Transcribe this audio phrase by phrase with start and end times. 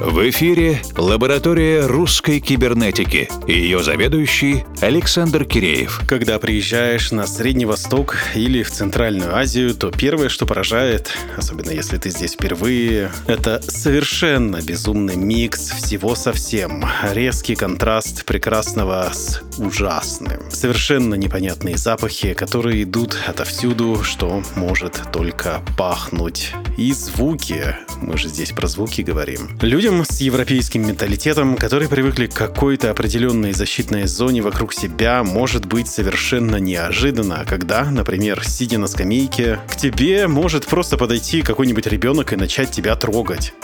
[0.00, 6.02] В эфире лаборатория русской кибернетики и ее заведующий Александр Киреев.
[6.06, 11.98] Когда приезжаешь на Средний Восток или в Центральную Азию, то первое, что поражает, особенно если
[11.98, 16.84] ты здесь впервые, это совершенно безумный микс всего совсем.
[17.12, 20.40] Резкий контраст прекрасного с ужасным.
[20.50, 26.52] Совершенно непонятные запахи, которые идут отовсюду, что может только пахнуть.
[26.76, 27.76] И звуки.
[28.00, 29.58] Мы же здесь про звуки говорим.
[29.88, 35.88] Людям с европейским менталитетом, которые привыкли к какой-то определенной защитной зоне вокруг себя, может быть
[35.88, 42.36] совершенно неожиданно, когда, например, сидя на скамейке, к тебе может просто подойти какой-нибудь ребенок и
[42.36, 43.54] начать тебя трогать.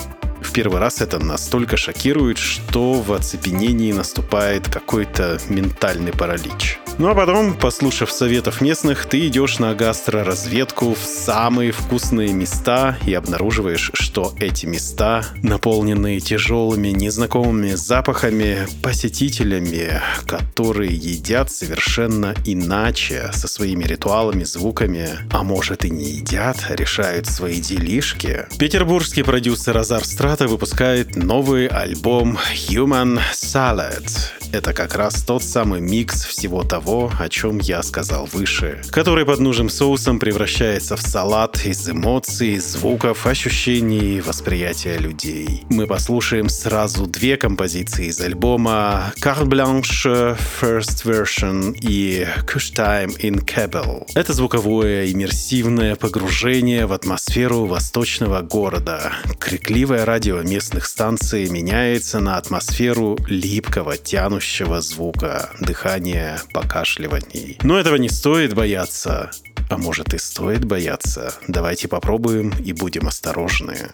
[0.40, 6.78] В первый раз это настолько шокирует, что в оцепенении наступает какой-то ментальный паралич.
[6.96, 13.12] Ну а потом, послушав советов местных, ты идешь на гастроразведку в самые вкусные места и
[13.14, 23.82] обнаруживаешь, что эти места наполнены тяжелыми незнакомыми запахами, посетителями, которые едят совершенно иначе, со своими
[23.82, 28.46] ритуалами, звуками, а может и не едят, решают свои делишки.
[28.56, 34.08] Петербургский продюсер Азар Страта выпускает новый альбом Human Salad.
[34.52, 39.40] Это как раз тот самый микс всего того, о чем я сказал выше, который под
[39.40, 45.64] нужным соусом превращается в салат из эмоций, звуков, ощущений, восприятия людей.
[45.70, 53.44] Мы послушаем сразу две композиции из альбома Carte Blanche First Version и Kush Time in
[53.44, 54.06] Cable.
[54.14, 59.12] Это звуковое иммерсивное погружение в атмосферу восточного города.
[59.38, 66.40] Крикливое радио местных станций меняется на атмосферу липкого, тянущего звука, дыхания,
[66.74, 67.58] покашливаний.
[67.62, 69.30] Но этого не стоит бояться.
[69.70, 71.32] А может и стоит бояться.
[71.48, 73.92] Давайте попробуем и будем осторожны.